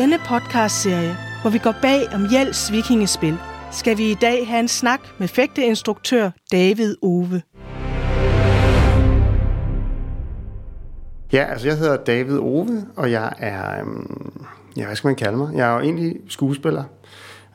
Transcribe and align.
denne 0.00 0.18
podcastserie, 0.18 1.16
hvor 1.40 1.50
vi 1.50 1.58
går 1.58 1.74
bag 1.82 2.00
om 2.14 2.26
Jels 2.32 2.72
vikingespil, 2.72 3.36
skal 3.72 3.98
vi 3.98 4.10
i 4.10 4.14
dag 4.14 4.48
have 4.48 4.60
en 4.60 4.68
snak 4.68 5.00
med 5.18 5.28
fægteinstruktør 5.28 6.30
David 6.52 6.96
Ove. 7.02 7.42
Ja, 11.32 11.44
altså 11.44 11.68
jeg 11.68 11.78
hedder 11.78 11.96
David 11.96 12.38
Ove, 12.38 12.86
og 12.96 13.10
jeg 13.10 13.32
er, 13.38 13.80
øhm, 13.80 14.46
ja, 14.76 14.86
hvad 14.86 14.96
skal 14.96 15.08
man 15.08 15.16
kalde 15.16 15.36
mig? 15.36 15.54
Jeg 15.54 15.70
er 15.70 15.74
jo 15.74 15.80
egentlig 15.80 16.16
skuespiller, 16.28 16.84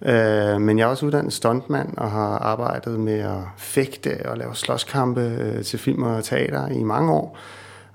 øh, 0.02 0.62
men 0.62 0.78
jeg 0.78 0.84
er 0.84 0.88
også 0.88 1.06
uddannet 1.06 1.34
stuntmand 1.34 1.98
og 1.98 2.12
har 2.12 2.38
arbejdet 2.38 3.00
med 3.00 3.20
at 3.20 3.42
fægte 3.58 4.26
og 4.26 4.38
lave 4.38 4.56
slåskampe 4.56 5.22
øh, 5.22 5.64
til 5.64 5.80
film 5.80 6.04
og 6.04 6.24
teater 6.24 6.68
i 6.68 6.84
mange 6.84 7.14
år. 7.14 7.38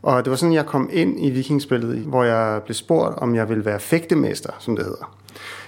Og 0.02 0.24
det 0.24 0.30
var 0.30 0.36
sådan, 0.36 0.54
jeg 0.54 0.66
kom 0.66 0.90
ind 0.92 1.24
i 1.24 1.30
vikingspillet, 1.30 1.98
hvor 1.98 2.24
jeg 2.24 2.62
blev 2.62 2.74
spurgt, 2.74 3.18
om 3.18 3.34
jeg 3.34 3.48
ville 3.48 3.64
være 3.64 3.80
fægtemester, 3.80 4.52
som 4.58 4.76
det 4.76 4.84
hedder. 4.84 5.16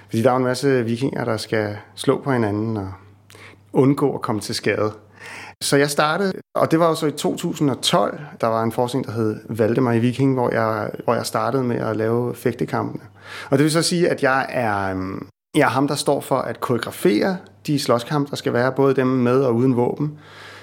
Fordi 0.08 0.22
der 0.22 0.32
er 0.32 0.36
en 0.36 0.44
masse 0.44 0.84
vikinger, 0.84 1.24
der 1.24 1.36
skal 1.36 1.76
slå 1.94 2.20
på 2.22 2.32
hinanden 2.32 2.76
og 2.76 2.92
undgå 3.72 4.14
at 4.14 4.22
komme 4.22 4.40
til 4.40 4.54
skade. 4.54 4.92
Så 5.62 5.76
jeg 5.76 5.90
startede, 5.90 6.32
og 6.54 6.70
det 6.70 6.80
var 6.80 6.88
jo 6.88 6.94
så 6.94 7.06
i 7.06 7.10
2012, 7.10 8.20
der 8.40 8.46
var 8.46 8.62
en 8.62 8.72
forskning, 8.72 9.06
der 9.06 9.12
hed 9.12 9.40
Valdemar 9.48 9.92
i 9.92 9.98
Viking, 9.98 10.34
hvor 10.34 10.50
jeg, 10.50 10.90
hvor 11.04 11.14
jeg 11.14 11.26
startede 11.26 11.64
med 11.64 11.76
at 11.76 11.96
lave 11.96 12.34
fægtekampene. 12.34 13.02
Og 13.50 13.58
det 13.58 13.64
vil 13.64 13.70
så 13.72 13.82
sige, 13.82 14.08
at 14.08 14.22
jeg 14.22 14.46
er, 14.48 14.90
øhm, 14.90 15.26
jeg 15.56 15.62
er 15.62 15.68
ham, 15.68 15.88
der 15.88 15.94
står 15.94 16.20
for 16.20 16.36
at 16.36 16.60
koreografere 16.60 17.36
de 17.66 17.78
slåskampe, 17.78 18.30
der 18.30 18.36
skal 18.36 18.52
være, 18.52 18.72
både 18.72 18.94
dem 18.94 19.06
med 19.06 19.40
og 19.40 19.54
uden 19.54 19.76
våben. 19.76 20.18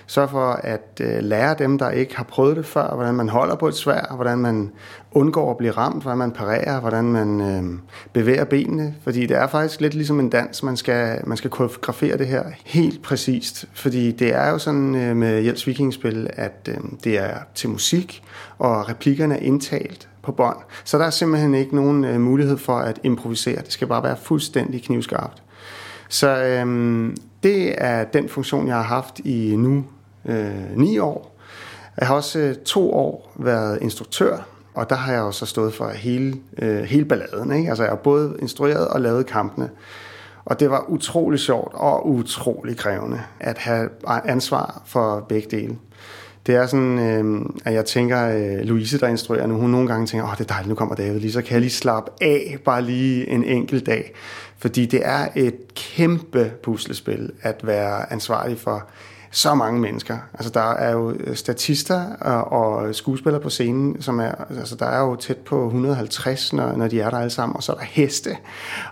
Sørg 0.09 0.29
for 0.29 0.51
at 0.51 1.01
øh, 1.01 1.23
lære 1.23 1.55
dem, 1.59 1.77
der 1.77 1.89
ikke 1.89 2.17
har 2.17 2.23
prøvet 2.23 2.57
det 2.57 2.65
før, 2.65 2.95
hvordan 2.95 3.15
man 3.15 3.29
holder 3.29 3.55
på 3.55 3.67
et 3.67 3.75
svær, 3.75 4.15
hvordan 4.15 4.37
man 4.37 4.71
undgår 5.11 5.51
at 5.51 5.57
blive 5.57 5.71
ramt, 5.71 6.01
hvordan 6.01 6.17
man 6.17 6.31
parerer, 6.31 6.79
hvordan 6.79 7.03
man 7.03 7.41
øh, 7.41 7.79
bevæger 8.13 8.45
benene. 8.45 8.95
Fordi 9.03 9.25
det 9.25 9.37
er 9.37 9.47
faktisk 9.47 9.81
lidt 9.81 9.93
ligesom 9.93 10.19
en 10.19 10.29
dans, 10.29 10.63
man 10.63 10.77
skal, 10.77 11.19
man 11.27 11.37
skal 11.37 11.49
koreografere 11.49 12.17
det 12.17 12.27
her 12.27 12.43
helt 12.65 13.01
præcist. 13.01 13.65
Fordi 13.73 14.11
det 14.11 14.33
er 14.33 14.49
jo 14.49 14.57
sådan 14.57 14.95
øh, 14.95 15.15
med 15.15 15.41
Jels 15.41 15.67
Vikingspil, 15.67 16.29
at 16.33 16.69
øh, 16.69 16.77
det 17.03 17.17
er 17.17 17.37
til 17.55 17.69
musik, 17.69 18.23
og 18.57 18.89
replikkerne 18.89 19.35
er 19.35 19.39
indtalt 19.39 20.09
på 20.23 20.31
bånd. 20.31 20.57
Så 20.83 20.97
der 20.97 21.05
er 21.05 21.09
simpelthen 21.09 21.55
ikke 21.55 21.75
nogen 21.75 22.05
øh, 22.05 22.21
mulighed 22.21 22.57
for 22.57 22.77
at 22.77 22.99
improvisere. 23.03 23.61
Det 23.61 23.71
skal 23.71 23.87
bare 23.87 24.03
være 24.03 24.17
fuldstændig 24.17 24.83
knivskarpt. 24.83 25.43
Så 26.09 26.43
øh, 26.43 26.65
det 27.43 27.75
er 27.77 28.03
den 28.03 28.29
funktion, 28.29 28.67
jeg 28.67 28.75
har 28.75 28.83
haft 28.83 29.19
i 29.19 29.55
nu 29.57 29.85
øh, 30.27 30.77
ni 30.77 30.97
år. 30.97 31.37
Jeg 31.99 32.07
har 32.07 32.15
også 32.15 32.39
øh, 32.39 32.55
to 32.55 32.93
år 32.93 33.33
været 33.35 33.79
instruktør, 33.81 34.37
og 34.73 34.89
der 34.89 34.95
har 34.95 35.13
jeg 35.13 35.21
også 35.21 35.45
stået 35.45 35.73
for 35.73 35.89
hele, 35.89 36.35
øh, 36.57 36.83
hele 36.83 37.05
balladen. 37.05 37.51
Ikke? 37.51 37.69
Altså 37.69 37.83
jeg 37.83 37.91
har 37.91 37.97
både 37.97 38.37
instrueret 38.41 38.87
og 38.87 39.01
lavet 39.01 39.25
kampene. 39.25 39.69
Og 40.45 40.59
det 40.59 40.69
var 40.69 40.85
utrolig 40.89 41.39
sjovt 41.39 41.73
og 41.73 42.09
utrolig 42.09 42.77
krævende 42.77 43.21
at 43.39 43.57
have 43.57 43.89
ansvar 44.25 44.81
for 44.85 45.25
begge 45.29 45.57
dele. 45.57 45.77
Det 46.47 46.55
er 46.55 46.65
sådan, 46.65 46.99
øh, 46.99 47.45
at 47.65 47.73
jeg 47.73 47.85
tænker, 47.85 48.29
øh, 48.29 48.59
Louise, 48.59 48.99
der 48.99 49.07
instruerer 49.07 49.47
nu, 49.47 49.55
hun 49.55 49.69
nogle 49.69 49.87
gange 49.87 50.07
tænker, 50.07 50.27
åh, 50.27 50.31
det 50.31 50.39
er 50.39 50.53
dejligt, 50.53 50.69
nu 50.69 50.75
kommer 50.75 50.95
David 50.95 51.19
lige, 51.19 51.31
så 51.31 51.41
kan 51.41 51.53
jeg 51.53 51.61
lige 51.61 51.71
slappe 51.71 52.11
af 52.21 52.57
bare 52.65 52.81
lige 52.81 53.29
en 53.29 53.43
enkelt 53.43 53.85
dag. 53.85 54.13
Fordi 54.57 54.85
det 54.85 55.01
er 55.03 55.27
et 55.35 55.55
kæmpe 55.75 56.51
puslespil 56.63 57.31
at 57.41 57.67
være 57.67 58.13
ansvarlig 58.13 58.59
for 58.59 58.87
så 59.37 59.55
mange 59.55 59.79
mennesker. 59.79 60.17
Altså 60.33 60.51
der 60.53 60.73
er 60.73 60.91
jo 60.91 61.11
øh, 61.11 61.35
statister 61.35 62.05
øh, 62.25 62.51
og 62.51 62.95
skuespillere 62.95 63.41
på 63.41 63.49
scenen, 63.49 64.01
som 64.01 64.19
er, 64.19 64.31
altså 64.49 64.75
der 64.75 64.85
er 64.85 64.99
jo 64.99 65.15
tæt 65.15 65.37
på 65.37 65.65
150, 65.65 66.53
når, 66.53 66.75
når 66.75 66.87
de 66.87 67.01
er 67.01 67.09
der 67.09 67.17
alle 67.17 67.29
sammen, 67.29 67.55
og 67.55 67.63
så 67.63 67.71
er 67.71 67.75
der 67.75 67.83
heste, 67.83 68.29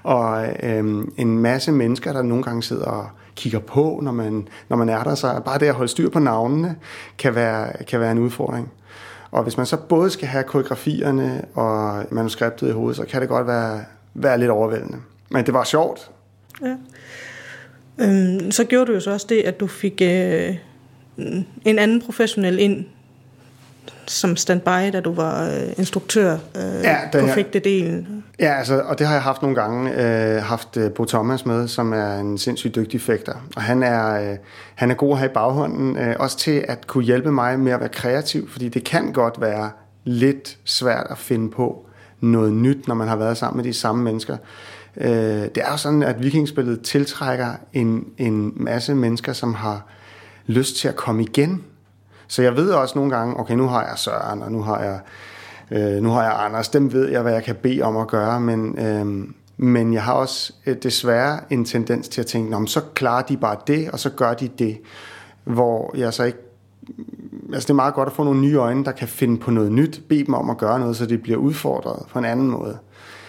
og 0.04 0.48
øhm, 0.64 1.14
en 1.18 1.40
masse 1.40 1.72
mennesker, 1.72 2.14
der 2.14 2.22
nogle 2.22 2.44
gange 2.44 2.64
sidder 2.64 2.86
og 2.86 3.08
kigger 3.36 3.60
på, 3.60 4.00
når 4.04 4.12
man, 4.12 4.48
når 4.70 4.78
man 4.78 4.90
er 4.90 5.04
der, 5.04 5.16
så 5.16 5.42
bare 5.46 5.60
det 5.60 5.66
at 5.66 5.74
holde 5.74 5.92
styr 5.92 6.10
på 6.10 6.20
navnene, 6.20 6.76
kan 7.18 7.36
være, 7.36 7.84
kan 7.84 8.00
være 8.00 8.12
en 8.12 8.20
udfordring. 8.20 8.72
Og 9.32 9.44
hvis 9.44 9.58
man 9.58 9.66
så 9.66 9.78
både 9.78 10.10
skal 10.10 10.28
have 10.28 10.44
koreografierne 10.44 11.46
og 11.54 12.06
manuskriptet 12.12 12.70
i 12.70 12.72
hovedet, 12.72 12.98
så 12.98 13.06
kan 13.06 13.22
det 13.22 13.30
godt 13.30 13.48
være, 13.48 13.86
være 14.14 14.38
lidt 14.38 14.52
overvældende. 14.52 14.98
Men 15.30 15.46
det 15.46 15.54
var 15.54 15.64
sjovt. 15.64 16.12
Ja. 16.62 16.76
Øhm, 18.00 18.52
så 18.52 18.64
gjorde 18.64 18.86
du 18.86 18.94
jo 18.94 19.00
så 19.00 19.12
også 19.12 19.26
det, 19.30 19.42
at 19.42 19.60
du 19.60 19.68
fik 19.68 20.02
øh, 20.02 20.56
en 21.66 21.80
anden 21.80 22.02
professionel 22.02 22.60
ind 22.60 22.86
som 24.08 24.36
standby, 24.36 24.94
da 24.94 25.00
du 25.00 25.14
var 25.14 25.46
øh, 25.46 25.74
instruktør 25.78 26.38
øh, 26.56 26.84
ja, 26.84 26.98
på 27.12 27.28
fægtedelen. 27.28 28.24
Ja, 28.40 28.58
altså, 28.58 28.82
og 28.86 29.00
det 29.00 29.08
har 29.08 29.14
jeg 29.14 29.24
haft 29.24 29.42
nogle 29.42 29.56
gange. 29.56 29.92
Øh, 29.92 30.44
haft 30.44 30.78
øh, 30.78 30.92
Bo 30.92 31.06
Thomas 31.06 31.46
med, 31.46 31.68
som 31.68 31.94
er 31.94 32.20
en 32.20 32.38
sindssygt 32.38 32.76
dygtig 32.76 33.02
fægter. 33.02 33.34
Og 33.56 33.62
han 33.62 33.84
er, 33.84 34.32
øh, 34.32 34.38
han 34.76 34.92
er 34.92 34.96
god 34.96 35.12
at 35.12 35.18
have 35.18 35.30
i 35.30 35.34
baghånden, 35.34 35.98
øh, 35.98 36.16
også 36.20 36.38
til 36.38 36.66
at 36.68 36.88
kunne 36.88 37.04
hjælpe 37.04 37.32
mig 37.32 37.60
med 37.60 37.72
at 37.72 37.80
være 37.80 37.90
kreativ, 37.90 38.50
fordi 38.50 38.70
det 38.70 38.84
kan 38.84 39.14
godt 39.14 39.42
være 39.42 39.72
lidt 40.04 40.58
svært 40.66 41.08
at 41.10 41.18
finde 41.18 41.52
på 41.52 41.86
noget 42.20 42.54
nyt, 42.54 42.88
når 42.88 42.96
man 42.96 43.08
har 43.08 43.16
været 43.16 43.38
sammen 43.38 43.58
med 43.58 43.64
de 43.64 43.74
samme 43.74 44.04
mennesker. 44.04 44.38
Øh, 44.98 45.08
det 45.08 45.58
er 45.58 45.72
jo 45.72 45.78
sådan, 45.78 46.04
at 46.04 46.24
vikingspillet 46.24 46.82
tiltrækker 46.82 47.54
en, 47.74 48.06
en 48.18 48.54
masse 48.56 48.96
mennesker, 48.96 49.34
som 49.34 49.54
har 49.54 49.88
lyst 50.48 50.76
til 50.76 50.88
at 50.88 50.96
komme 50.96 51.24
igen. 51.24 51.64
Så 52.28 52.42
jeg 52.42 52.56
ved 52.56 52.72
også 52.72 52.98
nogle 52.98 53.16
gange, 53.16 53.40
okay, 53.40 53.54
nu 53.54 53.68
har 53.68 53.88
jeg 53.88 53.98
Søren, 53.98 54.42
og 54.42 54.52
nu 54.52 54.62
har 54.62 54.80
jeg, 54.80 55.00
øh, 55.72 56.04
nu 56.04 56.10
har 56.10 56.24
jeg 56.24 56.34
Anders, 56.46 56.70
dem 56.70 56.94
ved 56.94 57.10
jeg, 57.10 57.22
hvad 57.22 57.34
jeg 57.34 57.44
kan 57.44 57.56
bede 57.56 57.82
om 57.82 57.98
at 57.98 58.08
gøre, 58.08 58.40
men, 58.40 58.80
øh, 58.80 59.28
men 59.58 59.94
jeg 59.94 60.04
har 60.04 60.14
også 60.14 60.54
øh, 60.66 60.76
desværre 60.84 61.40
en 61.50 61.66
tendens 61.66 62.10
til 62.10 62.22
at 62.22 62.28
tænke, 62.28 62.52
Nå, 62.52 62.66
så 62.66 62.82
klarer 62.94 63.22
de 63.22 63.38
bare 63.38 63.58
det, 63.68 63.90
og 63.92 64.00
så 64.00 64.10
gør 64.10 64.34
de 64.34 64.48
det, 64.48 64.78
hvor 65.44 65.98
jeg 65.98 66.14
så 66.14 66.24
ikke 66.24 66.40
altså 67.54 67.68
det 67.68 67.70
er 67.70 67.74
meget 67.74 67.94
godt 67.94 68.08
at 68.08 68.16
få 68.16 68.24
nogle 68.24 68.42
nye 68.42 68.56
øjne, 68.56 68.86
der 68.86 68.92
kan 68.92 69.08
finde 69.08 69.38
på 69.38 69.52
noget 69.52 69.72
nyt, 69.72 70.02
bede 70.10 70.26
dem 70.26 70.34
om 70.34 70.50
at 70.50 70.58
gøre 70.58 70.80
noget, 70.80 70.96
så 70.96 71.06
det 71.06 71.22
bliver 71.22 71.38
udfordret 71.38 72.06
på 72.10 72.20
en 72.20 72.26
anden 72.26 72.48
måde. 72.48 72.78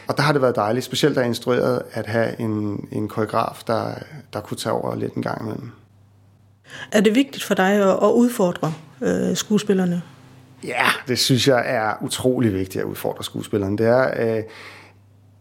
Og 0.09 0.17
der 0.17 0.23
har 0.23 0.33
det 0.33 0.43
været 0.43 0.57
dejligt, 0.57 0.85
specielt 0.85 1.17
jeg 1.17 1.27
instrueret, 1.27 1.83
at 1.93 2.07
have 2.07 2.41
en, 2.41 2.89
en 2.93 3.09
koreograf, 3.09 3.63
der, 3.67 3.95
der 4.33 4.41
kunne 4.41 4.57
tage 4.57 4.73
over 4.73 4.95
lidt 4.95 5.15
en 5.15 5.23
gang 5.23 5.43
imellem. 5.43 5.71
Er 6.93 7.01
det 7.01 7.15
vigtigt 7.15 7.45
for 7.45 7.55
dig 7.55 7.73
at, 7.73 7.89
at 7.89 8.13
udfordre 8.15 8.73
øh, 9.01 9.37
skuespillerne? 9.37 10.03
Ja, 10.65 10.87
det 11.09 11.19
synes 11.19 11.49
jeg 11.49 11.63
er 11.67 11.95
utrolig 12.03 12.53
vigtigt 12.55 12.83
at 12.83 12.87
udfordre 12.87 13.25
skuespillerne. 13.25 13.79
Det 13.79 13.87
er, 13.87 14.37
øh, 14.37 14.43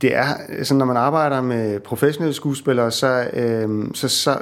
det 0.01 0.15
er 0.15 0.25
sådan, 0.63 0.77
når 0.77 0.85
man 0.85 0.97
arbejder 0.97 1.41
med 1.41 1.79
professionelle 1.79 2.33
skuespillere, 2.33 2.91
så, 2.91 3.29
øh, 3.33 3.85
så, 3.93 4.07
så, 4.07 4.37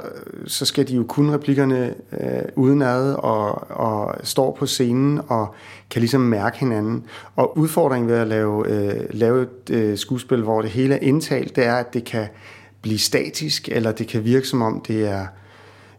så 0.46 0.64
skal 0.64 0.88
de 0.88 0.94
jo 0.94 1.04
kunne 1.08 1.32
replikkerne 1.34 1.94
øh, 2.20 2.42
udenad 2.56 3.14
og, 3.14 3.70
og 3.70 4.14
står 4.22 4.56
på 4.58 4.66
scenen 4.66 5.20
og 5.28 5.54
kan 5.90 6.00
ligesom 6.00 6.20
mærke 6.20 6.58
hinanden. 6.58 7.04
Og 7.36 7.58
udfordringen 7.58 8.10
ved 8.10 8.16
at 8.16 8.26
lave, 8.26 8.68
øh, 8.68 9.00
lave 9.10 9.42
et 9.42 9.70
øh, 9.70 9.98
skuespil, 9.98 10.42
hvor 10.42 10.62
det 10.62 10.70
hele 10.70 10.94
er 10.94 10.98
indtalt, 11.02 11.56
det 11.56 11.66
er, 11.66 11.74
at 11.74 11.94
det 11.94 12.04
kan 12.04 12.26
blive 12.82 12.98
statisk, 12.98 13.68
eller 13.68 13.92
det 13.92 14.08
kan 14.08 14.24
virke 14.24 14.48
som 14.48 14.62
om 14.62 14.80
det 14.80 15.08
er 15.08 15.26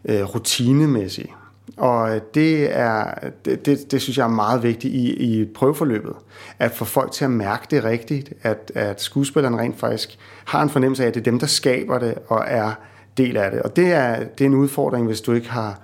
øh, 0.04 0.22
rutinemæssigt. 0.22 1.30
Og 1.76 2.20
det, 2.34 2.76
er, 2.76 3.14
det, 3.44 3.66
det, 3.66 3.90
det 3.90 4.02
synes 4.02 4.18
jeg 4.18 4.24
er 4.24 4.28
meget 4.28 4.62
vigtigt 4.62 4.94
i, 4.94 5.40
i 5.40 5.44
prøveforløbet. 5.44 6.12
At 6.58 6.72
få 6.72 6.84
folk 6.84 7.12
til 7.12 7.24
at 7.24 7.30
mærke 7.30 7.66
det 7.70 7.84
rigtigt, 7.84 8.32
at, 8.42 8.72
at 8.74 9.02
skuespilleren 9.02 9.58
rent 9.58 9.78
faktisk 9.78 10.18
har 10.44 10.62
en 10.62 10.70
fornemmelse 10.70 11.02
af, 11.02 11.08
at 11.08 11.14
det 11.14 11.20
er 11.20 11.24
dem, 11.24 11.38
der 11.38 11.46
skaber 11.46 11.98
det 11.98 12.14
og 12.28 12.44
er 12.46 12.72
del 13.16 13.36
af 13.36 13.50
det. 13.50 13.62
Og 13.62 13.76
det 13.76 13.92
er, 13.92 14.24
det 14.24 14.40
er 14.40 14.48
en 14.48 14.54
udfordring, 14.54 15.06
hvis 15.06 15.20
du 15.20 15.32
ikke 15.32 15.50
har, 15.50 15.80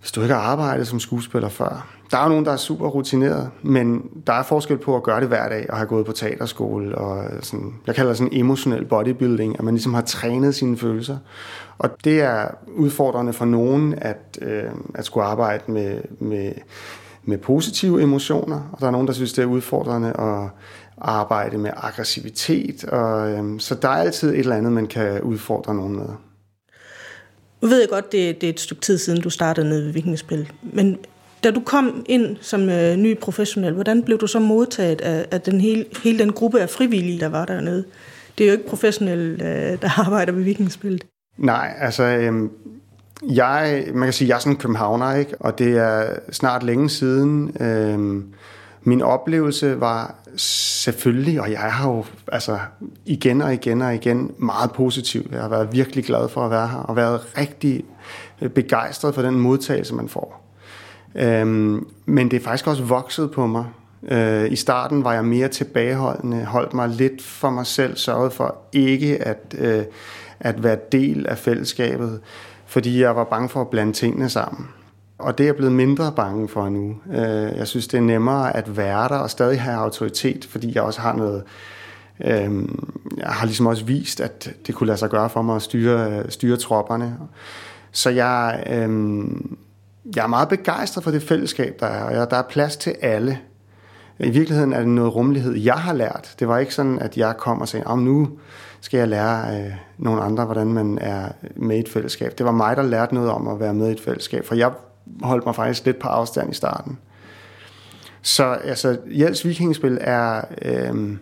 hvis 0.00 0.12
du 0.12 0.22
ikke 0.22 0.34
har 0.34 0.42
arbejdet 0.42 0.88
som 0.88 1.00
skuespiller 1.00 1.48
før. 1.48 1.95
Der 2.10 2.18
er 2.18 2.22
jo 2.22 2.28
nogen, 2.28 2.44
der 2.44 2.52
er 2.52 2.56
super 2.56 2.88
rutineret, 2.88 3.50
men 3.62 4.10
der 4.26 4.32
er 4.32 4.42
forskel 4.42 4.78
på 4.78 4.96
at 4.96 5.02
gøre 5.02 5.20
det 5.20 5.28
hver 5.28 5.48
dag 5.48 5.66
og 5.70 5.76
have 5.76 5.86
gået 5.86 6.06
på 6.06 6.12
teaterskole. 6.12 6.98
Og 6.98 7.24
sådan, 7.42 7.74
jeg 7.86 7.94
kalder 7.94 8.10
det 8.10 8.18
sådan 8.18 8.32
emotionel 8.32 8.84
bodybuilding, 8.84 9.58
at 9.58 9.64
man 9.64 9.74
ligesom 9.74 9.94
har 9.94 10.02
trænet 10.02 10.54
sine 10.54 10.76
følelser. 10.76 11.18
Og 11.78 11.90
det 12.04 12.20
er 12.20 12.48
udfordrende 12.76 13.32
for 13.32 13.44
nogen 13.44 13.94
at, 13.98 14.38
øh, 14.42 14.70
at 14.94 15.04
skulle 15.04 15.26
arbejde 15.26 15.72
med, 15.72 16.00
med, 16.18 16.52
med 17.24 17.38
positive 17.38 18.02
emotioner, 18.02 18.70
og 18.72 18.80
der 18.80 18.86
er 18.86 18.90
nogen, 18.90 19.06
der 19.06 19.12
synes, 19.12 19.32
det 19.32 19.42
er 19.42 19.46
udfordrende 19.46 20.08
at 20.08 20.50
arbejde 20.98 21.58
med 21.58 21.70
aggressivitet. 21.76 22.84
Og, 22.84 23.30
øh, 23.30 23.60
så 23.60 23.74
der 23.74 23.88
er 23.88 23.92
altid 24.02 24.30
et 24.30 24.38
eller 24.38 24.56
andet, 24.56 24.72
man 24.72 24.86
kan 24.86 25.22
udfordre 25.22 25.74
nogen 25.74 25.96
med. 25.96 26.06
Nu 27.62 27.68
ved 27.68 27.80
jeg 27.80 27.88
godt, 27.88 28.12
det, 28.12 28.40
det 28.40 28.46
er 28.46 28.50
et 28.50 28.60
stykke 28.60 28.80
tid 28.80 28.98
siden, 28.98 29.22
du 29.22 29.30
startede 29.30 29.68
ned 29.68 29.84
ved 29.84 29.92
Vikingespil, 29.92 30.52
men 30.62 30.98
da 31.44 31.50
du 31.50 31.60
kom 31.60 32.04
ind 32.08 32.36
som 32.40 32.68
øh, 32.68 32.96
ny 32.96 33.18
professionel, 33.18 33.74
hvordan 33.74 34.02
blev 34.02 34.18
du 34.18 34.26
så 34.26 34.38
modtaget 34.38 35.00
af, 35.00 35.26
af 35.30 35.40
den 35.40 35.60
hele, 35.60 35.84
hele 36.02 36.18
den 36.18 36.32
gruppe 36.32 36.60
af 36.60 36.70
frivillige, 36.70 37.20
der 37.20 37.28
var 37.28 37.44
dernede? 37.44 37.84
Det 38.38 38.44
er 38.44 38.48
jo 38.48 38.52
ikke 38.52 38.68
professionelle, 38.68 39.32
øh, 39.32 39.82
der 39.82 40.00
arbejder 40.06 40.32
ved 40.32 40.42
vikingspillet. 40.42 41.04
Nej, 41.36 41.74
altså... 41.80 42.02
Øh, 42.02 42.32
jeg, 43.30 43.84
man 43.94 44.06
kan 44.06 44.12
sige, 44.12 44.28
jeg 44.28 44.34
er 44.34 44.38
sådan 44.38 44.52
en 44.52 44.58
københavner, 44.58 45.14
ikke? 45.14 45.34
og 45.40 45.58
det 45.58 45.76
er 45.76 46.06
snart 46.32 46.62
længe 46.62 46.90
siden, 46.90 47.56
øh, 47.60 48.22
Min 48.88 49.02
oplevelse 49.02 49.80
var 49.80 50.14
selvfølgelig, 50.36 51.40
og 51.40 51.50
jeg 51.50 51.60
har 51.60 51.90
jo 51.90 52.04
altså, 52.32 52.58
igen 53.04 53.42
og 53.42 53.54
igen 53.54 53.82
og 53.82 53.94
igen 53.94 54.30
meget 54.38 54.72
positiv. 54.72 55.28
Jeg 55.32 55.40
har 55.40 55.48
været 55.48 55.72
virkelig 55.72 56.04
glad 56.04 56.28
for 56.28 56.44
at 56.44 56.50
være 56.50 56.68
her, 56.68 56.78
og 56.78 56.96
været 56.96 57.38
rigtig 57.38 57.84
øh, 58.42 58.50
begejstret 58.50 59.14
for 59.14 59.22
den 59.22 59.40
modtagelse, 59.40 59.94
man 59.94 60.08
får. 60.08 60.55
Øhm, 61.18 61.86
men 62.06 62.30
det 62.30 62.36
er 62.36 62.44
faktisk 62.44 62.66
også 62.66 62.82
vokset 62.82 63.30
på 63.30 63.46
mig. 63.46 63.64
Øh, 64.08 64.52
I 64.52 64.56
starten 64.56 65.04
var 65.04 65.12
jeg 65.12 65.24
mere 65.24 65.48
tilbageholdende, 65.48 66.44
holdt 66.44 66.74
mig 66.74 66.88
lidt 66.88 67.22
for 67.22 67.50
mig 67.50 67.66
selv, 67.66 67.96
sørgede 67.96 68.30
for 68.30 68.56
ikke 68.72 69.22
at, 69.22 69.54
øh, 69.58 69.84
at 70.40 70.62
være 70.62 70.78
del 70.92 71.26
af 71.26 71.38
fællesskabet, 71.38 72.20
fordi 72.66 73.00
jeg 73.00 73.16
var 73.16 73.24
bange 73.24 73.48
for 73.48 73.60
at 73.60 73.68
blande 73.68 73.92
tingene 73.92 74.28
sammen. 74.28 74.68
Og 75.18 75.38
det 75.38 75.44
er 75.44 75.48
jeg 75.48 75.56
blevet 75.56 75.72
mindre 75.72 76.12
bange 76.16 76.48
for 76.48 76.68
nu. 76.68 76.96
Øh, 77.12 77.56
jeg 77.56 77.66
synes, 77.66 77.88
det 77.88 77.98
er 77.98 78.02
nemmere 78.02 78.56
at 78.56 78.76
være 78.76 79.08
der 79.08 79.16
og 79.16 79.30
stadig 79.30 79.60
have 79.60 79.76
autoritet, 79.76 80.44
fordi 80.50 80.72
jeg 80.74 80.82
også 80.82 81.00
har 81.00 81.16
noget... 81.16 81.42
Øh, 82.24 82.68
jeg 83.16 83.26
har 83.26 83.46
ligesom 83.46 83.66
også 83.66 83.84
vist, 83.84 84.20
at 84.20 84.54
det 84.66 84.74
kunne 84.74 84.86
lade 84.86 84.98
sig 84.98 85.10
gøre 85.10 85.30
for 85.30 85.42
mig 85.42 85.56
at 85.56 85.62
styre, 85.62 86.30
styre 86.30 86.56
tropperne. 86.56 87.16
Så 87.92 88.10
jeg, 88.10 88.64
øh, 88.70 89.26
jeg 90.16 90.22
er 90.22 90.26
meget 90.26 90.48
begejstret 90.48 91.04
for 91.04 91.10
det 91.10 91.22
fællesskab, 91.22 91.76
der 91.80 91.86
er, 91.86 92.20
og 92.20 92.30
der 92.30 92.36
er 92.36 92.42
plads 92.42 92.76
til 92.76 92.94
alle. 93.00 93.38
I 94.18 94.30
virkeligheden 94.30 94.72
er 94.72 94.78
det 94.78 94.88
noget 94.88 95.14
rummelighed, 95.14 95.54
jeg 95.54 95.74
har 95.74 95.92
lært. 95.92 96.34
Det 96.38 96.48
var 96.48 96.58
ikke 96.58 96.74
sådan, 96.74 96.98
at 96.98 97.16
jeg 97.16 97.36
kom 97.36 97.60
og 97.60 97.68
sagde, 97.68 97.86
om 97.86 97.98
nu 97.98 98.28
skal 98.80 98.98
jeg 98.98 99.08
lære 99.08 99.60
øh, 99.60 99.72
nogle 99.98 100.22
andre, 100.22 100.44
hvordan 100.44 100.66
man 100.66 100.98
er 101.00 101.28
med 101.56 101.76
i 101.76 101.80
et 101.80 101.88
fællesskab. 101.88 102.38
Det 102.38 102.46
var 102.46 102.52
mig, 102.52 102.76
der 102.76 102.82
lærte 102.82 103.14
noget 103.14 103.30
om 103.30 103.48
at 103.48 103.60
være 103.60 103.74
med 103.74 103.88
i 103.88 103.92
et 103.92 104.00
fællesskab, 104.00 104.44
for 104.44 104.54
jeg 104.54 104.72
holdt 105.22 105.46
mig 105.46 105.54
faktisk 105.54 105.84
lidt 105.84 105.98
på 105.98 106.08
afstand 106.08 106.50
i 106.50 106.54
starten. 106.54 106.98
Så 108.22 108.44
altså, 108.44 108.98
Jels 109.06 109.46
Vikingspil 109.46 109.98
er... 110.00 110.40
Øh, 110.62 111.16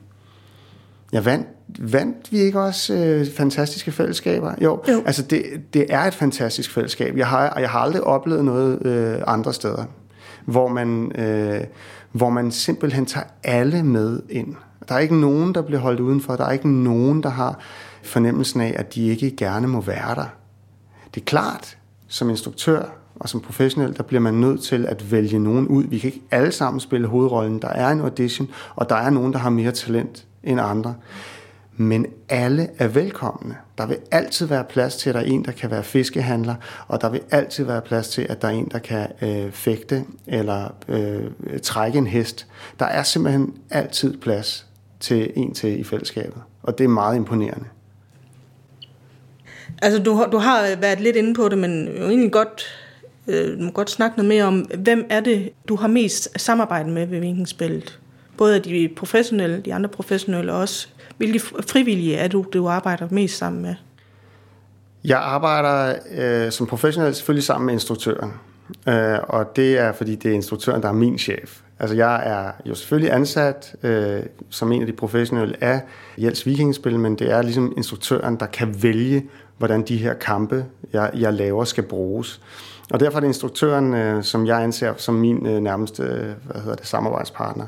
Ja, 1.15 1.21
vandt, 1.21 1.47
vandt 1.79 2.33
vi 2.33 2.39
ikke 2.39 2.61
også 2.61 2.95
øh, 2.95 3.27
fantastiske 3.37 3.93
fællesskaber? 3.93 4.55
Jo, 4.63 4.83
jo. 4.89 5.03
altså 5.07 5.23
det, 5.23 5.45
det 5.75 5.87
er 5.89 6.01
et 6.01 6.15
fantastisk 6.15 6.73
fællesskab. 6.73 7.17
Jeg 7.17 7.27
har, 7.27 7.59
jeg 7.61 7.71
har 7.71 7.79
aldrig 7.79 8.05
oplevet 8.05 8.45
noget 8.45 8.87
øh, 8.87 9.23
andre 9.27 9.53
steder, 9.53 9.85
hvor 10.45 10.69
man, 10.69 11.13
øh, 11.21 11.61
hvor 12.13 12.31
man 12.31 12.51
simpelthen 12.51 13.07
tager 13.07 13.27
alle 13.45 13.83
med 13.83 14.23
ind. 14.31 14.55
Der 14.89 14.95
er 14.95 14.99
ikke 14.99 15.21
nogen, 15.21 15.55
der 15.55 15.63
bliver 15.63 15.81
holdt 15.81 16.01
udenfor. 16.01 16.37
Der 16.37 16.45
er 16.45 16.53
ikke 16.53 16.69
nogen, 16.69 17.23
der 17.23 17.29
har 17.29 17.59
fornemmelsen 18.03 18.61
af, 18.61 18.75
at 18.77 18.95
de 18.95 19.07
ikke 19.07 19.37
gerne 19.37 19.67
må 19.67 19.81
være 19.81 20.15
der. 20.15 20.27
Det 21.15 21.21
er 21.21 21.25
klart, 21.25 21.79
som 22.09 22.31
instruktør 22.31 22.83
og 23.17 23.29
som 23.29 23.41
professionel, 23.41 23.97
der 23.97 24.03
bliver 24.03 24.21
man 24.21 24.35
nødt 24.35 24.63
til 24.63 24.87
at 24.87 25.13
vælge 25.13 25.39
nogen 25.39 25.69
ud. 25.69 25.85
Vi 25.85 25.99
kan 25.99 26.09
ikke 26.09 26.27
alle 26.31 26.53
sammen 26.53 26.81
spille 26.81 27.07
hovedrollen. 27.07 27.63
Der 27.63 27.69
er 27.69 27.91
en 27.91 28.01
audition, 28.01 28.49
og 28.75 28.89
der 28.89 28.97
er 28.97 29.11
nogen, 29.11 29.33
der 29.33 29.39
har 29.39 29.51
mere 29.51 29.73
talent 29.73 30.27
end 30.47 30.61
andre. 30.61 30.95
Men 31.77 32.07
alle 32.29 32.69
er 32.79 32.89
velkomne. 32.89 33.57
Der 33.79 33.87
vil 33.87 33.97
altid 34.11 34.47
være 34.47 34.65
plads 34.65 34.97
til, 34.97 35.11
at 35.11 35.15
der 35.15 35.21
er 35.21 35.25
en, 35.25 35.45
der 35.45 35.53
kan 35.53 35.71
være 35.71 35.83
fiskehandler, 35.83 36.55
og 36.89 37.01
der 37.01 37.09
vil 37.09 37.21
altid 37.31 37.65
være 37.65 37.81
plads 37.81 38.09
til, 38.09 38.27
at 38.29 38.43
der 38.43 38.49
er 38.49 38.53
en, 38.53 38.69
der 38.73 38.79
kan 38.79 39.09
øh, 39.23 39.53
fægte 39.53 40.05
eller 40.27 40.75
øh, 40.89 41.31
trække 41.63 41.99
en 41.99 42.07
hest. 42.07 42.47
Der 42.79 42.87
er 42.87 43.03
simpelthen 43.03 43.55
altid 43.71 44.17
plads 44.17 44.67
til 45.01 45.33
en 45.37 45.55
til 45.55 45.81
i 45.81 45.85
fællesskabet, 45.85 46.43
og 46.63 46.79
det 46.79 46.85
er 46.85 46.89
meget 46.89 47.17
imponerende. 47.17 47.67
Altså, 49.83 50.03
du, 50.03 50.15
har, 50.15 50.27
du 50.27 50.39
har 50.39 50.77
været 50.81 51.01
lidt 51.01 51.17
inde 51.17 51.35
på 51.35 51.49
det, 51.49 51.59
men 51.59 51.89
jo 51.89 52.09
egentlig 52.09 52.33
godt, 52.33 52.65
øh, 53.27 53.59
du 53.59 53.65
må 53.65 53.71
godt 53.71 53.91
snakke 53.91 54.17
noget 54.17 54.29
mere 54.29 54.45
om, 54.45 54.61
hvem 54.79 55.07
er 55.11 55.21
det, 55.21 55.51
du 55.69 55.77
har 55.77 55.89
mest 55.89 56.41
samarbejde 56.41 56.91
med 56.91 57.07
ved 57.07 57.21
Vinkenspillet? 57.21 58.01
Både 58.39 58.59
de 58.59 58.91
professionelle, 58.97 59.61
de 59.61 59.75
andre 59.75 59.89
professionelle 59.89 60.53
og 60.53 60.59
også, 60.59 60.89
hvilke 61.17 61.41
frivillige 61.69 62.17
er 62.17 62.29
du, 62.29 62.45
du 62.53 62.69
arbejder 62.69 63.09
mest 63.11 63.39
sammen 63.39 63.63
med? 63.63 63.75
Jeg 65.05 65.19
arbejder 65.19 65.95
øh, 66.15 66.53
som 66.53 66.67
professionel 66.67 67.15
selvfølgelig 67.15 67.45
sammen 67.45 67.67
med 67.67 67.75
instruktøren. 67.75 68.33
Øh, 68.89 69.19
og 69.29 69.57
det 69.57 69.79
er, 69.79 69.93
fordi 69.93 70.15
det 70.15 70.31
er 70.31 70.35
instruktøren, 70.35 70.83
der 70.83 70.89
er 70.89 70.93
min 70.93 71.19
chef. 71.19 71.61
Altså 71.79 71.97
jeg 71.97 72.23
er 72.25 72.53
jo 72.67 72.75
selvfølgelig 72.75 73.13
ansat 73.13 73.77
øh, 73.83 74.23
som 74.51 74.73
en 74.73 74.81
af 74.81 74.87
de 74.87 74.93
professionelle 74.93 75.65
af 75.65 75.81
Jels 76.19 76.47
Vikingspil, 76.47 76.99
men 76.99 77.17
det 77.17 77.31
er 77.31 77.43
ligesom 77.43 77.73
instruktøren, 77.77 78.37
der 78.37 78.47
kan 78.47 78.83
vælge, 78.83 79.27
hvordan 79.59 79.83
de 79.83 79.97
her 79.97 80.15
kampe, 80.15 80.65
jeg, 80.93 81.11
jeg 81.15 81.33
laver, 81.33 81.65
skal 81.65 81.85
bruges. 81.85 82.41
Og 82.93 83.01
derfor 83.01 83.17
er 83.17 83.21
det 83.21 83.27
instruktøren, 83.27 83.95
øh, 83.95 84.23
som 84.23 84.47
jeg 84.47 84.63
anser 84.63 84.95
som 84.97 85.15
min 85.15 85.47
øh, 85.47 85.61
nærmeste 85.61 86.03
øh, 86.03 86.33
hvad 86.45 86.61
hedder 86.61 86.77
det, 86.77 86.87
samarbejdspartner. 86.87 87.67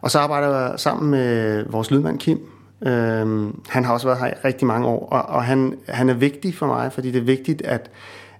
Og 0.00 0.10
så 0.10 0.18
arbejder 0.18 0.60
jeg 0.60 0.72
sammen 0.76 1.10
med 1.10 1.64
vores 1.68 1.90
lydmand 1.90 2.18
Kim. 2.18 2.40
Øhm, 2.86 3.60
han 3.68 3.84
har 3.84 3.92
også 3.92 4.06
været 4.06 4.20
her 4.20 4.26
i 4.26 4.32
rigtig 4.44 4.66
mange 4.66 4.86
år, 4.86 5.08
og, 5.08 5.22
og 5.22 5.44
han, 5.44 5.78
han 5.88 6.08
er 6.08 6.14
vigtig 6.14 6.54
for 6.54 6.66
mig, 6.66 6.92
fordi 6.92 7.10
det 7.10 7.18
er 7.18 7.24
vigtigt 7.24 7.62
at, 7.62 7.90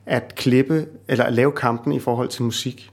at 0.07 0.35
klippe, 0.35 0.87
eller 1.09 1.25
at 1.25 1.33
lave 1.33 1.53
kampen 1.53 1.93
i 1.93 1.99
forhold 1.99 2.29
til 2.29 2.43
musik. 2.43 2.91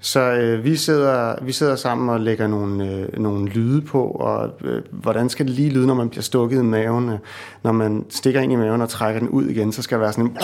Så 0.00 0.20
øh, 0.20 0.64
vi, 0.64 0.76
sidder, 0.76 1.34
vi 1.42 1.52
sidder 1.52 1.76
sammen 1.76 2.08
og 2.08 2.20
lægger 2.20 2.46
nogle, 2.46 2.90
øh, 2.90 3.18
nogle 3.18 3.48
lyde 3.48 3.82
på, 3.82 4.04
og 4.04 4.50
øh, 4.64 4.82
hvordan 4.90 5.28
skal 5.28 5.46
det 5.46 5.54
lige 5.54 5.70
lyde, 5.70 5.86
når 5.86 5.94
man 5.94 6.08
bliver 6.08 6.22
stukket 6.22 6.58
i 6.58 6.62
maven? 6.62 7.08
Øh, 7.08 7.18
når 7.62 7.72
man 7.72 8.04
stikker 8.10 8.40
ind 8.40 8.52
i 8.52 8.56
maven 8.56 8.80
og 8.80 8.88
trækker 8.88 9.20
den 9.20 9.28
ud 9.28 9.44
igen, 9.44 9.72
så 9.72 9.82
skal 9.82 9.98
der 9.98 10.02
være 10.02 10.12
sådan 10.12 10.24
en 10.24 10.38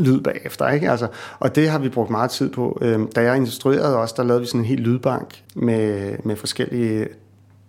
lyd 0.00 0.20
bagefter. 0.20 0.68
Ikke? 0.68 0.90
Altså, 0.90 1.08
og 1.38 1.54
det 1.54 1.70
har 1.70 1.78
vi 1.78 1.88
brugt 1.88 2.10
meget 2.10 2.30
tid 2.30 2.50
på. 2.50 2.78
Øhm, 2.82 3.12
da 3.12 3.22
jeg 3.22 3.36
instruerede 3.36 3.96
også, 3.96 4.14
der 4.16 4.22
lavede 4.22 4.40
vi 4.40 4.46
sådan 4.46 4.60
en 4.60 4.66
helt 4.66 4.80
lydbank 4.80 5.42
med, 5.54 6.16
med 6.24 6.36
forskellige 6.36 7.08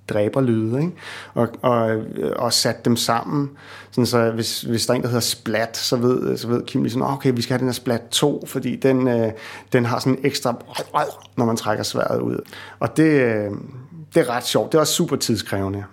dræberlyde, 0.09 0.79
ikke? 0.79 0.93
Og, 1.33 1.47
og, 1.61 1.91
øh, 1.91 2.31
og 2.35 2.53
sat 2.53 2.85
dem 2.85 2.95
sammen. 2.95 3.49
Sådan 3.91 4.05
så 4.05 4.31
hvis, 4.31 4.61
hvis 4.61 4.85
der 4.85 4.93
er 4.93 4.95
en, 4.95 5.01
der 5.01 5.07
hedder 5.07 5.21
Splat, 5.21 5.77
så 5.77 5.95
ved, 5.95 6.37
så 6.37 6.47
ved 6.47 6.65
Kim 6.65 6.83
ligesom, 6.83 7.01
okay, 7.01 7.31
vi 7.35 7.41
skal 7.41 7.53
have 7.53 7.59
den 7.59 7.67
her 7.67 7.73
Splat 7.73 8.01
2, 8.11 8.43
fordi 8.47 8.75
den, 8.75 9.07
øh, 9.07 9.31
den 9.73 9.85
har 9.85 9.99
sådan 9.99 10.13
en 10.13 10.19
ekstra, 10.25 10.55
når 11.37 11.45
man 11.45 11.57
trækker 11.57 11.83
sværet 11.83 12.21
ud. 12.21 12.39
Og 12.79 12.97
det, 12.97 13.03
øh, 13.03 13.51
det 14.13 14.19
er 14.19 14.29
ret 14.29 14.45
sjovt. 14.45 14.71
Det 14.71 14.77
er 14.77 14.79
også 14.79 14.93
super 14.93 15.15
tidskrævende. 15.15 15.83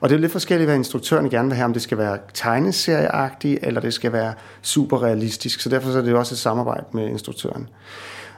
Og 0.00 0.08
det 0.08 0.14
er 0.14 0.20
lidt 0.20 0.32
forskelligt, 0.32 0.68
hvad 0.68 0.76
instruktøren 0.76 1.30
gerne 1.30 1.48
vil 1.48 1.56
have, 1.56 1.64
om 1.64 1.72
det 1.72 1.82
skal 1.82 1.98
være 1.98 2.18
tegneserieagtigt, 2.34 3.58
eller 3.62 3.80
det 3.80 3.94
skal 3.94 4.12
være 4.12 4.32
super 4.62 5.02
realistisk. 5.02 5.60
Så 5.60 5.68
derfor 5.68 5.98
er 5.98 6.02
det 6.02 6.14
også 6.14 6.34
et 6.34 6.38
samarbejde 6.38 6.84
med 6.92 7.08
instruktøren. 7.08 7.68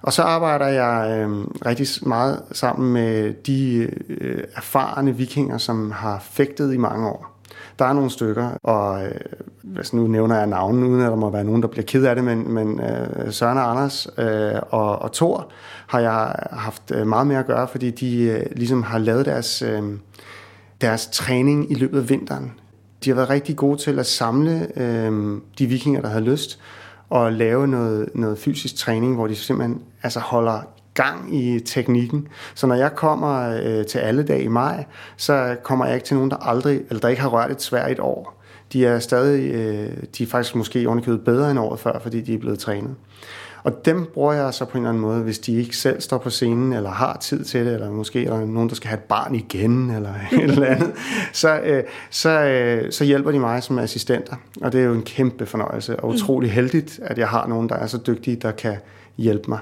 Og 0.03 0.13
så 0.13 0.23
arbejder 0.23 0.67
jeg 0.67 1.19
øh, 1.19 1.31
rigtig 1.67 1.87
meget 2.09 2.43
sammen 2.53 2.93
med 2.93 3.33
de 3.33 3.89
øh, 4.09 4.45
erfarne 4.57 5.17
vikinger, 5.17 5.59
som 5.59 5.91
har 5.91 6.19
fægtet 6.31 6.75
i 6.75 6.77
mange 6.77 7.09
år. 7.09 7.33
Der 7.79 7.85
er 7.85 7.93
nogle 7.93 8.11
stykker, 8.11 8.51
og 8.63 9.05
øh, 9.05 9.15
altså 9.77 9.97
nu 9.97 10.07
nævner 10.07 10.37
jeg 10.37 10.47
navnen, 10.47 10.85
uden 10.85 11.03
at 11.03 11.11
der 11.11 11.17
må 11.17 11.31
være 11.31 11.45
nogen, 11.45 11.63
der 11.63 11.69
bliver 11.69 11.85
ked 11.85 12.05
af 12.05 12.15
det, 12.15 12.25
men, 12.25 12.53
men 12.53 12.81
øh, 12.81 13.33
Søren 13.33 13.59
og 13.59 13.71
Anders 13.71 14.09
øh, 14.19 14.61
og, 14.71 15.03
og 15.03 15.13
Thor 15.13 15.51
har 15.87 16.01
jeg 16.01 16.35
haft 16.51 16.83
øh, 16.95 17.07
meget 17.07 17.27
mere 17.27 17.39
at 17.39 17.47
gøre, 17.47 17.69
fordi 17.69 17.91
de 17.91 18.23
øh, 18.23 18.47
ligesom 18.57 18.83
har 18.83 18.99
lavet 18.99 19.27
deres, 19.27 19.63
øh, 19.63 19.83
deres 20.83 21.07
træning 21.07 21.73
i 21.73 21.75
løbet 21.75 21.99
af 21.99 22.09
vinteren. 22.09 22.53
De 23.05 23.11
har 23.11 23.15
været 23.15 23.31
rigtig 23.31 23.57
gode 23.57 23.79
til 23.79 23.99
at 23.99 24.07
samle 24.07 24.69
øh, 24.77 25.41
de 25.59 25.67
vikinger, 25.67 26.01
der 26.01 26.09
havde 26.09 26.25
lyst, 26.25 26.61
og 27.11 27.33
lave 27.33 27.69
noget, 27.69 28.09
noget 28.15 28.39
fysisk 28.39 28.77
træning, 28.77 29.15
hvor 29.15 29.27
de 29.27 29.37
simpelthen 29.37 29.83
altså 30.03 30.21
holder 30.21 30.61
gang 30.95 31.37
i 31.37 31.61
teknikken. 31.61 32.29
Så 32.55 32.67
når 32.67 32.75
jeg 32.75 32.95
kommer 32.95 33.61
øh, 33.65 33.87
til 33.87 33.99
alle 33.99 34.23
dage 34.23 34.43
i 34.43 34.49
maj, 34.49 34.85
så 35.17 35.57
kommer 35.63 35.87
jeg 35.87 35.95
ikke 35.95 36.07
til 36.07 36.17
nogen, 36.17 36.31
der 36.31 36.37
aldrig, 36.37 36.81
eller 36.89 37.01
der 37.01 37.09
ikke 37.09 37.23
har 37.23 37.29
rørt 37.29 37.51
et 37.51 37.63
svært 37.63 37.91
et 37.91 38.01
år. 38.01 38.43
De 38.73 38.87
er 38.87 38.99
stadig, 38.99 39.55
øh, 39.55 39.97
de 40.19 40.23
er 40.23 40.27
faktisk 40.27 40.55
måske 40.55 40.89
underkøbet 40.89 41.25
bedre 41.25 41.51
end 41.51 41.59
året 41.59 41.81
før, 41.81 41.99
fordi 41.99 42.21
de 42.21 42.35
er 42.35 42.39
blevet 42.39 42.59
trænet. 42.59 42.95
Og 43.65 43.85
dem 43.85 44.07
bruger 44.15 44.33
jeg 44.33 44.55
så 44.55 44.65
på 44.65 44.79
en 44.79 44.85
eller 44.85 44.89
anden 44.89 45.01
måde, 45.01 45.23
hvis 45.23 45.39
de 45.39 45.53
ikke 45.53 45.77
selv 45.77 46.01
står 46.01 46.19
på 46.19 46.31
scenen, 46.31 46.73
eller 46.73 46.91
har 46.91 47.17
tid 47.21 47.45
til 47.45 47.67
det, 47.67 47.75
eller 47.75 47.91
måske 47.91 48.27
er 48.27 48.31
der 48.31 48.47
nogen, 48.47 48.69
der 48.69 48.75
skal 48.75 48.89
have 48.89 48.99
et 48.99 49.05
barn 49.05 49.35
igen, 49.35 49.91
eller 49.91 50.15
et 50.33 50.43
eller 50.43 50.67
andet, 50.67 50.93
så, 51.33 51.61
øh, 51.61 51.85
så, 52.11 52.31
øh, 52.31 52.93
så 52.93 53.05
hjælper 53.05 53.31
de 53.31 53.39
mig 53.39 53.63
som 53.63 53.79
assistenter. 53.79 54.37
Og 54.61 54.73
det 54.73 54.81
er 54.81 54.85
jo 54.85 54.93
en 54.93 55.03
kæmpe 55.03 55.47
fornøjelse, 55.47 56.01
og 56.01 56.09
utrolig 56.09 56.53
heldigt, 56.53 57.01
at 57.03 57.19
jeg 57.19 57.29
har 57.29 57.47
nogen, 57.47 57.69
der 57.69 57.75
er 57.75 57.87
så 57.87 57.99
dygtige, 58.07 58.37
der 58.37 58.51
kan 58.51 58.77
hjælpe 59.17 59.45
mig. 59.49 59.59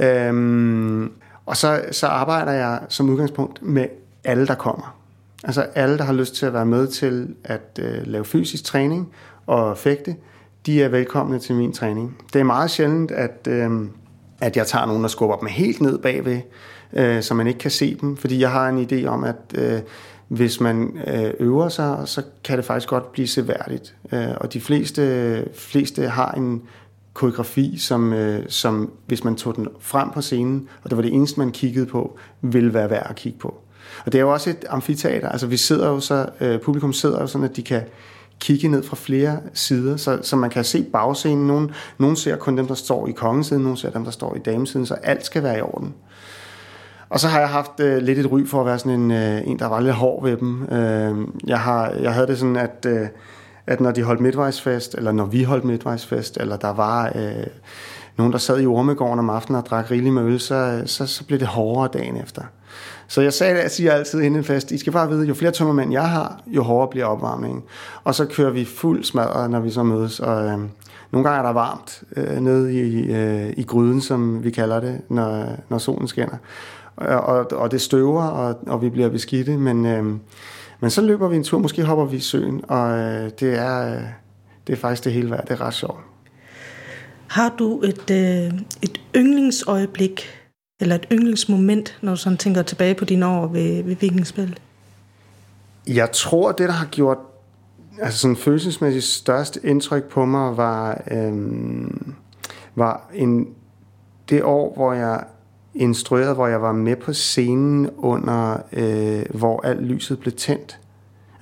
Øhm, 0.00 1.12
og 1.46 1.56
så, 1.56 1.82
så 1.90 2.06
arbejder 2.06 2.52
jeg 2.52 2.80
som 2.88 3.10
udgangspunkt 3.10 3.62
med 3.62 3.86
alle, 4.24 4.46
der 4.46 4.54
kommer. 4.54 4.96
Altså 5.44 5.66
alle, 5.74 5.98
der 5.98 6.04
har 6.04 6.12
lyst 6.12 6.34
til 6.34 6.46
at 6.46 6.52
være 6.52 6.66
med 6.66 6.86
til 6.86 7.34
at 7.44 7.78
øh, 7.82 8.06
lave 8.06 8.24
fysisk 8.24 8.64
træning 8.64 9.12
og 9.46 9.78
fægte, 9.78 10.16
de 10.66 10.82
er 10.82 10.88
velkomne 10.88 11.38
til 11.38 11.54
min 11.54 11.72
træning. 11.72 12.16
Det 12.32 12.40
er 12.40 12.44
meget 12.44 12.70
sjældent, 12.70 13.10
at, 13.10 13.48
øh, 13.48 13.70
at 14.40 14.56
jeg 14.56 14.66
tager 14.66 14.86
nogen, 14.86 15.02
der 15.02 15.08
skubber 15.08 15.36
dem 15.36 15.48
helt 15.48 15.80
ned 15.80 15.98
bagved, 15.98 16.40
øh, 16.92 17.22
så 17.22 17.34
man 17.34 17.46
ikke 17.46 17.58
kan 17.58 17.70
se 17.70 17.96
dem, 18.00 18.16
fordi 18.16 18.40
jeg 18.40 18.50
har 18.50 18.68
en 18.68 18.88
idé 18.90 19.06
om, 19.06 19.24
at 19.24 19.36
øh, 19.54 19.80
hvis 20.28 20.60
man 20.60 20.98
øh, 21.06 21.30
øver 21.40 21.68
sig, 21.68 22.02
så 22.04 22.22
kan 22.44 22.56
det 22.56 22.64
faktisk 22.64 22.88
godt 22.88 23.12
blive 23.12 23.26
seværdigt. 23.26 23.94
Øh, 24.12 24.28
og 24.36 24.52
de 24.52 24.60
fleste, 24.60 25.44
fleste 25.54 26.08
har 26.08 26.32
en 26.32 26.62
koreografi, 27.12 27.78
som, 27.78 28.12
øh, 28.12 28.44
som 28.48 28.92
hvis 29.06 29.24
man 29.24 29.36
tog 29.36 29.56
den 29.56 29.68
frem 29.80 30.10
på 30.10 30.22
scenen, 30.22 30.68
og 30.82 30.90
det 30.90 30.96
var 30.96 31.02
det 31.02 31.12
eneste, 31.12 31.40
man 31.40 31.52
kiggede 31.52 31.86
på, 31.86 32.18
ville 32.40 32.74
være 32.74 32.90
værd 32.90 33.06
at 33.10 33.16
kigge 33.16 33.38
på. 33.38 33.60
Og 34.06 34.12
det 34.12 34.18
er 34.18 34.22
jo 34.22 34.32
også 34.32 34.50
et 34.50 34.64
amfiteater, 34.68 35.28
altså 35.28 35.46
vi 35.46 35.56
sidder 35.56 35.88
jo 35.88 36.00
så, 36.00 36.26
øh, 36.40 36.60
publikum 36.60 36.92
sidder 36.92 37.20
jo 37.20 37.26
sådan, 37.26 37.44
at 37.44 37.56
de 37.56 37.62
kan 37.62 37.82
kigge 38.40 38.68
ned 38.68 38.82
fra 38.82 38.96
flere 38.96 39.38
sider, 39.54 39.96
så, 39.96 40.18
så 40.22 40.36
man 40.36 40.50
kan 40.50 40.64
se 40.64 40.82
bagscenen. 40.82 41.46
Nogen, 41.46 41.70
nogen 41.98 42.16
ser 42.16 42.36
kun 42.36 42.58
dem, 42.58 42.66
der 42.66 42.74
står 42.74 43.08
i 43.08 43.12
kongesiden, 43.12 43.62
nogen 43.62 43.76
ser 43.76 43.90
dem, 43.90 44.04
der 44.04 44.10
står 44.10 44.34
i 44.34 44.38
damesiden, 44.38 44.86
så 44.86 44.94
alt 44.94 45.26
skal 45.26 45.42
være 45.42 45.58
i 45.58 45.60
orden. 45.60 45.94
Og 47.08 47.20
så 47.20 47.28
har 47.28 47.40
jeg 47.40 47.48
haft 47.48 47.80
øh, 47.80 48.02
lidt 48.02 48.18
et 48.18 48.32
ry 48.32 48.46
for 48.46 48.60
at 48.60 48.66
være 48.66 48.78
sådan 48.78 49.00
en, 49.00 49.10
øh, 49.10 49.46
en 49.46 49.58
der 49.58 49.66
var 49.66 49.80
lidt 49.80 49.94
hård 49.94 50.22
ved 50.22 50.36
dem. 50.36 50.62
Øh, 50.62 51.28
jeg, 51.46 51.60
har, 51.60 51.90
jeg 51.90 52.14
havde 52.14 52.26
det 52.26 52.38
sådan, 52.38 52.56
at, 52.56 52.86
øh, 52.86 53.06
at 53.66 53.80
når 53.80 53.90
de 53.90 54.02
holdt 54.02 54.20
midtvejsfest, 54.20 54.94
eller 54.94 55.12
når 55.12 55.24
vi 55.24 55.42
holdt 55.42 55.64
midtvejsfest, 55.64 56.36
eller 56.36 56.56
der 56.56 56.72
var 56.72 57.12
øh, 57.14 57.46
nogen, 58.16 58.32
der 58.32 58.38
sad 58.38 58.60
i 58.60 58.66
Ormegården 58.66 59.18
om 59.18 59.30
aftenen 59.30 59.58
og 59.58 59.66
drak 59.66 59.90
rigeligt 59.90 60.14
med 60.14 60.22
øl, 60.22 60.40
så, 60.40 60.82
så, 60.86 61.06
så 61.06 61.24
blev 61.24 61.38
det 61.38 61.46
hårdere 61.46 61.88
dagen 61.92 62.16
efter. 62.16 62.42
Så 63.08 63.20
jeg, 63.20 63.32
sagde, 63.32 63.62
jeg 63.62 63.70
siger 63.70 63.92
altid 63.92 64.20
inden 64.20 64.40
en 64.40 64.44
fest, 64.44 64.70
I 64.70 64.78
skal 64.78 64.92
bare 64.92 65.08
vide, 65.08 65.26
jo 65.26 65.34
flere 65.34 65.52
tømmermænd 65.52 65.92
jeg 65.92 66.10
har, 66.10 66.40
jo 66.46 66.62
hårdere 66.62 66.90
bliver 66.90 67.06
opvarmningen. 67.06 67.62
Og 68.04 68.14
så 68.14 68.24
kører 68.24 68.50
vi 68.50 68.64
fuld 68.64 69.04
smadret, 69.04 69.50
når 69.50 69.60
vi 69.60 69.70
så 69.70 69.82
mødes. 69.82 70.20
Og 70.20 70.44
øh, 70.44 70.58
nogle 71.10 71.28
gange 71.28 71.38
er 71.38 71.42
der 71.42 71.52
varmt 71.52 72.02
øh, 72.16 72.40
nede 72.40 72.74
i, 72.74 73.12
øh, 73.12 73.52
i 73.56 73.62
gryden, 73.62 74.00
som 74.00 74.44
vi 74.44 74.50
kalder 74.50 74.80
det, 74.80 75.00
når, 75.08 75.46
når 75.68 75.78
solen 75.78 76.08
skinner. 76.08 76.36
Og, 76.96 77.20
og, 77.20 77.52
og 77.52 77.70
det 77.70 77.80
støver, 77.80 78.22
og, 78.22 78.58
og 78.66 78.82
vi 78.82 78.90
bliver 78.90 79.08
beskidte, 79.08 79.56
men, 79.58 79.86
øh, 79.86 80.04
men 80.80 80.90
så 80.90 81.02
løber 81.02 81.28
vi 81.28 81.36
en 81.36 81.44
tur, 81.44 81.58
måske 81.58 81.84
hopper 81.84 82.04
vi 82.04 82.16
i 82.16 82.20
søen, 82.20 82.64
og 82.68 82.98
øh, 82.98 83.30
det, 83.40 83.58
er, 83.58 83.94
øh, 83.94 84.02
det 84.66 84.72
er 84.72 84.76
faktisk 84.76 85.04
det 85.04 85.12
hele 85.12 85.30
værd. 85.30 85.46
Det 85.46 85.50
er 85.50 85.60
ret 85.60 85.74
sjovt. 85.74 86.13
Har 87.28 87.54
du 87.58 87.82
et, 87.82 88.10
øh, 88.10 88.60
et 88.82 89.00
yndlingsøjeblik, 89.16 90.26
eller 90.80 90.94
et 90.94 91.06
yndlingsmoment, 91.12 91.98
når 92.02 92.12
du 92.12 92.16
sådan 92.16 92.38
tænker 92.38 92.62
tilbage 92.62 92.94
på 92.94 93.04
dine 93.04 93.26
år 93.26 93.46
ved, 93.46 93.82
ved 93.82 93.96
Vikingspil? 93.96 94.58
Jeg 95.86 96.12
tror, 96.12 96.52
det, 96.52 96.68
der 96.68 96.74
har 96.74 96.86
gjort 96.86 97.18
altså 98.00 98.18
sådan 98.18 98.36
følelsesmæssigt 98.36 99.04
største 99.04 99.60
indtryk 99.64 100.04
på 100.04 100.24
mig, 100.24 100.56
var, 100.56 101.02
øhm, 101.10 102.14
var 102.74 103.10
en, 103.14 103.48
det 104.28 104.42
år, 104.42 104.74
hvor 104.74 104.92
jeg 104.92 105.24
instruerede, 105.74 106.34
hvor 106.34 106.46
jeg 106.46 106.62
var 106.62 106.72
med 106.72 106.96
på 106.96 107.12
scenen 107.12 107.90
under, 107.96 108.56
øh, 108.72 109.24
hvor 109.30 109.66
alt 109.66 109.82
lyset 109.82 110.18
blev 110.18 110.32
tændt. 110.32 110.78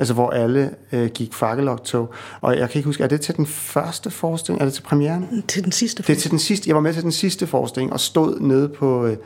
Altså 0.03 0.15
hvor 0.15 0.31
alle 0.31 0.71
øh, 0.93 1.11
gik 1.11 1.35
fakkeloptog. 1.35 2.15
Og 2.41 2.59
jeg 2.59 2.71
kan 2.71 2.79
ikke 2.79 2.87
huske, 2.87 3.05
er 3.05 3.09
det 3.09 3.21
til 3.21 3.37
den 3.37 3.47
første 3.47 4.11
forestilling? 4.11 4.61
Er 4.61 4.65
det 4.65 4.75
til 4.75 4.83
premieren? 4.83 5.45
Til 5.49 5.65
den 5.65 5.73
sidste 5.73 6.03
Det 6.03 6.11
er 6.17 6.21
til 6.21 6.31
den 6.31 6.39
sidste. 6.39 6.69
Jeg 6.69 6.75
var 6.75 6.81
med 6.81 6.95
til 6.95 7.03
den 7.03 7.13
sidste 7.13 7.47
forestilling 7.47 7.93
og 7.93 8.01
stod 8.01 8.41
nede 8.41 8.69
på... 8.69 9.07
Øh, 9.07 9.17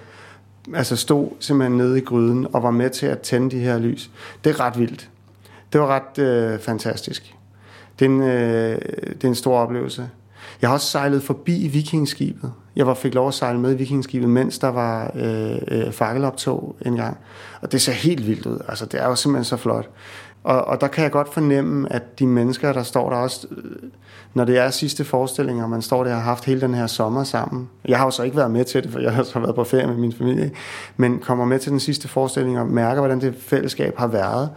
altså 0.75 0.97
stod 0.97 1.29
simpelthen 1.41 1.79
nede 1.79 1.99
i 1.99 2.01
gryden 2.01 2.47
og 2.53 2.63
var 2.63 2.71
med 2.71 2.91
til 2.91 3.07
at 3.07 3.21
tænde 3.21 3.51
de 3.51 3.59
her 3.59 3.79
lys. 3.79 4.11
Det 4.45 4.51
er 4.51 4.61
ret 4.61 4.79
vildt. 4.79 5.09
Det 5.73 5.81
var 5.81 5.87
ret 5.87 6.19
øh, 6.19 6.61
fantastisk. 6.61 7.35
Det 7.99 8.05
er, 8.05 8.11
en, 8.11 8.23
øh, 8.23 8.79
det 9.09 9.25
er 9.25 9.29
en 9.29 9.35
stor 9.35 9.59
oplevelse. 9.59 10.09
Jeg 10.63 10.71
har 10.71 10.75
også 10.75 10.87
sejlet 10.87 11.23
forbi 11.23 11.69
vikingskibet. 11.69 12.53
Jeg 12.77 12.87
var, 12.87 12.95
fik 12.95 13.15
lov 13.15 13.29
at 13.29 13.35
sejle 13.35 13.61
med 13.61 13.73
i 13.73 13.77
vikingskibet, 13.77 14.29
mens 14.29 14.59
der 14.59 14.69
var 14.69 15.13
øh, 15.15 15.57
øh, 15.69 15.93
fakkeloptog 15.93 16.77
en 16.87 16.97
gang. 16.97 17.17
Og 17.61 17.73
det 17.73 17.83
ser 17.83 17.93
helt 17.93 18.27
vildt 18.27 18.47
ud. 18.47 18.59
Altså, 18.69 18.87
det 18.87 19.01
er 19.01 19.07
jo 19.07 19.15
simpelthen 19.15 19.45
så 19.45 19.57
flot. 19.57 19.91
Og, 20.47 20.65
og 20.65 20.81
der 20.81 20.89
kan 20.89 21.05
jeg 21.05 21.13
godt 21.13 21.35
fornemme, 21.35 21.93
at 21.93 22.19
de 22.19 22.27
mennesker, 22.27 22.73
der 22.73 22.83
står 22.83 23.11
der 23.11 23.17
også, 23.17 23.47
øh, 23.51 23.91
når 24.35 24.45
det 24.45 24.59
er 24.59 24.71
sidste 24.71 25.05
forestilling, 25.05 25.63
og 25.63 25.71
man 25.71 25.83
står 25.83 26.05
der 26.05 26.11
og 26.11 26.17
har 26.17 26.25
haft 26.25 26.45
hele 26.45 26.61
den 26.61 26.75
her 26.75 26.87
sommer 26.87 27.25
sammen. 27.25 27.69
Jeg 27.89 27.99
har 27.99 28.05
jo 28.05 28.11
så 28.11 28.23
ikke 28.23 28.37
været 28.37 28.51
med 28.51 28.65
til 28.65 28.83
det, 28.83 28.93
for 28.93 28.99
jeg 28.99 29.13
har 29.13 29.23
så 29.23 29.39
været 29.39 29.55
på 29.55 29.65
ferie 29.65 29.87
med 29.87 29.97
min 29.97 30.13
familie. 30.13 30.51
Men 30.97 31.19
kommer 31.19 31.45
med 31.45 31.59
til 31.59 31.73
den 31.73 31.81
sidste 31.81 32.09
forestilling 32.09 32.59
og 32.59 32.67
mærker, 32.67 33.01
hvordan 33.01 33.21
det 33.21 33.35
fællesskab 33.41 33.99
har 33.99 34.07
været. 34.07 34.51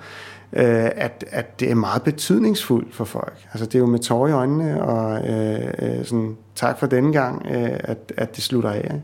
Øh, 0.53 0.89
at, 0.95 1.25
at 1.31 1.59
det 1.59 1.71
er 1.71 1.75
meget 1.75 2.01
betydningsfuldt 2.01 2.95
for 2.95 3.05
folk. 3.05 3.37
Altså 3.53 3.65
det 3.65 3.75
er 3.75 3.79
jo 3.79 3.85
med 3.85 3.99
tårer 3.99 4.29
i 4.29 4.31
øjnene, 4.31 4.83
og 4.83 5.29
øh, 5.29 5.73
øh, 5.79 6.05
sådan, 6.05 6.37
tak 6.55 6.79
for 6.79 6.87
denne 6.87 7.13
gang, 7.13 7.45
øh, 7.45 7.71
at, 7.79 8.13
at 8.17 8.35
det 8.35 8.43
slutter 8.43 8.69
af. 8.69 8.81
Ikke? 8.83 9.03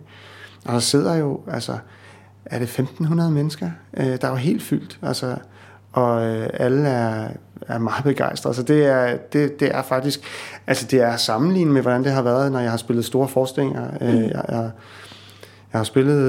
Og 0.65 0.73
der 0.73 0.79
sidder 0.79 1.15
jo, 1.15 1.39
altså, 1.47 1.77
er 2.45 2.59
det 2.59 2.63
1500 2.63 3.31
mennesker? 3.31 3.69
Øh, 3.97 4.05
der 4.05 4.27
er 4.27 4.29
jo 4.29 4.35
helt 4.35 4.63
fyldt. 4.63 4.99
Altså, 5.01 5.35
og 5.95 6.25
øh, 6.25 6.49
alle 6.53 6.87
er, 6.87 7.29
er 7.67 7.79
meget 7.79 8.03
begejstrede. 8.03 8.55
Så 8.55 8.63
det 8.63 8.85
er, 8.85 9.17
det, 9.33 9.59
det 9.59 9.75
er 9.75 9.81
faktisk, 9.81 10.21
altså 10.67 10.87
det 10.91 11.01
er 11.01 11.15
sammenlignet 11.15 11.73
med, 11.73 11.81
hvordan 11.81 12.03
det 12.03 12.11
har 12.11 12.21
været, 12.21 12.51
når 12.51 12.59
jeg 12.59 12.69
har 12.69 12.77
spillet 12.77 13.05
store 13.05 13.27
forestillinger. 13.27 13.87
Øh, 14.01 14.13
mm. 14.13 14.21
jeg, 14.21 14.45
jeg, 14.49 14.71
jeg 15.73 15.79
har 15.79 15.83
spillet 15.83 16.21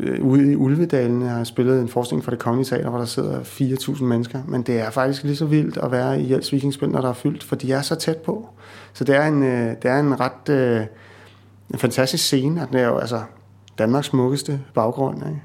øh, 0.00 0.24
ude 0.24 0.52
i 0.52 0.56
Ulvedalen, 0.56 1.22
jeg 1.22 1.30
har 1.30 1.44
spillet 1.44 1.80
en 1.80 1.88
forestilling 1.88 2.24
for 2.24 2.30
det 2.30 2.40
kongelige 2.40 2.68
teater, 2.68 2.90
hvor 2.90 2.98
der 2.98 3.06
sidder 3.06 3.40
4.000 3.40 4.04
mennesker. 4.04 4.38
Men 4.48 4.62
det 4.62 4.80
er 4.80 4.90
faktisk 4.90 5.22
lige 5.22 5.36
så 5.36 5.44
vildt 5.44 5.76
at 5.76 5.92
være 5.92 6.20
i 6.20 6.32
Jels 6.32 6.52
Vikingspil, 6.52 6.88
når 6.88 7.00
der 7.00 7.08
er 7.08 7.12
fyldt, 7.12 7.44
for 7.44 7.56
de 7.56 7.72
er 7.72 7.82
så 7.82 7.94
tæt 7.94 8.16
på. 8.16 8.48
Så 8.92 9.04
det 9.04 9.16
er 9.16 9.26
en, 9.26 9.42
øh, 9.42 9.74
det 9.82 9.90
er 9.90 10.00
en 10.00 10.20
ret 10.20 10.48
øh, 10.48 10.86
en 11.72 11.78
fantastisk 11.78 12.24
scene, 12.24 12.62
at 12.62 12.68
det 12.72 12.80
er 12.80 12.86
jo 12.86 12.98
altså 12.98 13.22
Danmarks 13.78 14.06
smukkeste 14.06 14.60
baggrund. 14.74 15.16
Ikke? 15.16 15.42